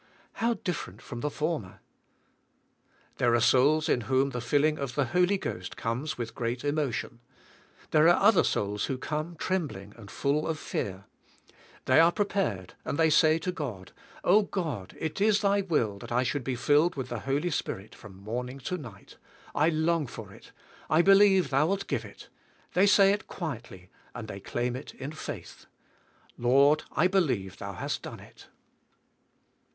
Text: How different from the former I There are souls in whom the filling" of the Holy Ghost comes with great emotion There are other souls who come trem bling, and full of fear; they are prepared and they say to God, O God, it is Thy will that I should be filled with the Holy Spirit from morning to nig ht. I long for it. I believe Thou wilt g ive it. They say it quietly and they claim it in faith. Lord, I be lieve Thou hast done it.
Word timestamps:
How 0.33 0.55
different 0.55 0.99
from 0.99 1.19
the 1.19 1.29
former 1.29 1.73
I 1.79 1.79
There 3.19 3.35
are 3.35 3.39
souls 3.39 3.87
in 3.87 4.01
whom 4.09 4.31
the 4.31 4.41
filling" 4.41 4.79
of 4.79 4.95
the 4.95 5.05
Holy 5.05 5.37
Ghost 5.37 5.77
comes 5.77 6.17
with 6.17 6.33
great 6.33 6.63
emotion 6.65 7.19
There 7.91 8.09
are 8.09 8.19
other 8.19 8.43
souls 8.43 8.85
who 8.85 8.97
come 8.97 9.35
trem 9.35 9.67
bling, 9.67 9.93
and 9.95 10.09
full 10.09 10.47
of 10.47 10.57
fear; 10.57 11.05
they 11.85 11.99
are 11.99 12.11
prepared 12.11 12.73
and 12.83 12.97
they 12.97 13.11
say 13.11 13.37
to 13.37 13.51
God, 13.51 13.91
O 14.23 14.41
God, 14.41 14.95
it 14.99 15.21
is 15.21 15.41
Thy 15.41 15.61
will 15.61 15.99
that 15.99 16.11
I 16.11 16.23
should 16.23 16.43
be 16.43 16.55
filled 16.55 16.95
with 16.95 17.09
the 17.09 17.19
Holy 17.19 17.51
Spirit 17.51 17.93
from 17.93 18.17
morning 18.19 18.57
to 18.61 18.79
nig 18.79 19.05
ht. 19.09 19.15
I 19.53 19.69
long 19.69 20.07
for 20.07 20.33
it. 20.33 20.51
I 20.89 21.03
believe 21.03 21.51
Thou 21.51 21.67
wilt 21.67 21.85
g 21.85 21.95
ive 21.97 22.05
it. 22.05 22.27
They 22.73 22.87
say 22.87 23.11
it 23.11 23.27
quietly 23.27 23.91
and 24.15 24.27
they 24.27 24.39
claim 24.39 24.75
it 24.75 24.95
in 24.95 25.11
faith. 25.11 25.67
Lord, 26.39 26.85
I 26.93 27.05
be 27.05 27.19
lieve 27.19 27.57
Thou 27.57 27.73
hast 27.73 28.01
done 28.01 28.19
it. 28.19 28.47